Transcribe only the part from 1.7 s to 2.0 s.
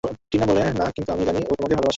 ভালবাসে।